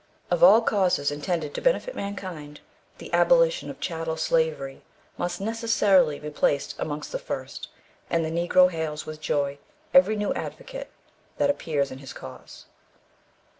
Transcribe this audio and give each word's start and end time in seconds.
Of 0.31 0.43
all 0.43 0.61
causes 0.63 1.11
intended 1.11 1.53
to 1.53 1.61
benefit 1.61 1.93
mankind, 1.95 2.59
the 2.97 3.13
abolition 3.13 3.69
of 3.69 3.79
chattel 3.79 4.17
slavery 4.17 4.81
must 5.15 5.39
necessarily 5.39 6.17
be 6.17 6.31
placed 6.31 6.73
amongst 6.79 7.11
the 7.11 7.19
first, 7.19 7.67
and 8.09 8.25
the 8.25 8.31
Negro 8.31 8.71
hails 8.71 9.05
with 9.05 9.21
joy 9.21 9.59
every 9.93 10.15
new 10.15 10.33
advocate 10.33 10.89
that 11.37 11.51
appears 11.51 11.91
in 11.91 11.99
his 11.99 12.13
cause. 12.13 12.65